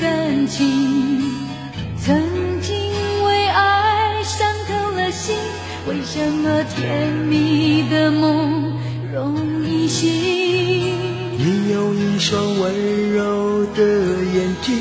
[0.00, 1.22] 感情。
[2.00, 2.74] 曾经
[3.24, 5.36] 为爱伤透了心，
[5.88, 8.78] 为什么甜蜜的梦
[9.12, 10.08] 容易醒？
[11.36, 13.82] 你有一双温柔的
[14.34, 14.74] 眼睛，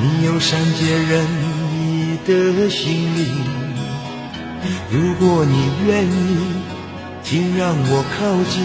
[0.00, 1.26] 你有善解人
[1.72, 3.26] 意的心灵。
[4.90, 6.36] 如果你愿意，
[7.22, 8.64] 请让我靠近，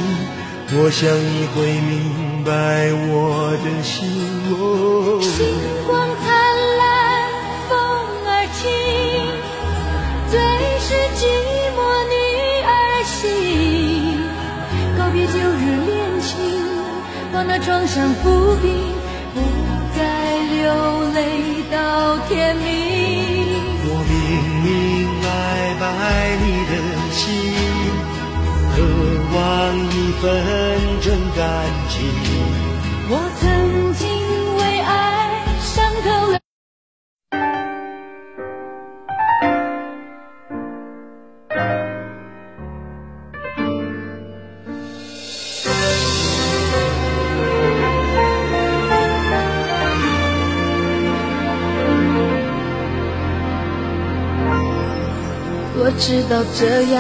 [0.72, 4.06] 我想你会明白我的心。
[4.54, 5.58] 哦星
[5.88, 6.30] 光灿
[6.78, 6.86] 烂，
[7.68, 7.74] 风
[8.30, 8.70] 儿轻，
[10.30, 10.38] 最
[10.78, 11.26] 是寂
[11.74, 12.14] 寞女
[12.62, 12.70] 儿
[13.04, 13.18] 心。
[14.96, 15.90] 告别旧日恋
[16.22, 16.38] 情，
[17.34, 18.94] 把那创伤抚平，
[19.34, 19.42] 不
[19.98, 20.00] 再
[20.54, 20.70] 流
[21.16, 21.74] 泪到
[22.28, 22.68] 天明。
[23.90, 24.14] 我明
[24.62, 24.70] 明
[25.26, 25.26] 白
[25.82, 25.90] 白
[26.46, 26.72] 你的
[27.10, 27.26] 心，
[28.76, 28.78] 渴
[29.34, 29.38] 望
[30.20, 30.30] 一份
[31.00, 31.48] 真感
[31.88, 31.96] 情。
[33.10, 34.06] 我曾经
[34.58, 34.92] 为爱
[35.62, 36.40] 伤透了。
[55.78, 57.00] 我知道这样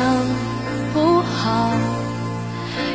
[0.93, 1.98] 不好，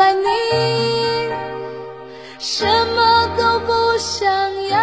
[0.00, 0.30] 原来你
[2.38, 4.32] 什么都不想
[4.68, 4.78] 要，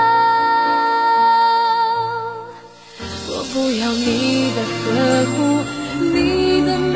[3.27, 4.85] 我不要你的呵
[5.33, 5.37] 护，
[6.13, 6.95] 你的玫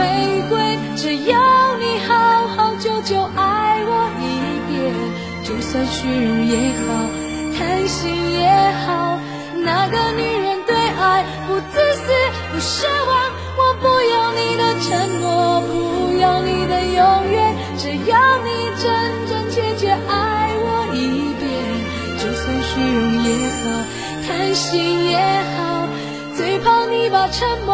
[0.52, 0.54] 瑰，
[0.96, 1.02] 只
[1.32, 1.34] 要
[1.78, 2.14] 你好
[2.56, 3.92] 好久久爱我
[4.22, 4.24] 一
[4.70, 4.78] 遍，
[5.44, 6.86] 就算虚荣也好，
[7.58, 8.00] 贪心
[8.40, 8.46] 也
[8.86, 9.18] 好，
[9.56, 12.14] 那个女人对爱不自私。
[12.54, 13.12] 不奢望，
[13.58, 14.90] 我不要你的承
[15.22, 15.26] 诺，
[15.62, 15.72] 不
[16.20, 17.02] 要你的永
[17.32, 17.41] 远，
[17.82, 18.50] 只要你
[18.80, 18.86] 真
[19.28, 21.50] 真切切爱我一遍。
[22.20, 23.64] 就算虚荣也好，
[24.28, 25.18] 贪心也
[25.58, 25.90] 好，
[26.38, 27.74] 最怕你把沉默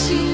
[0.00, 0.29] see.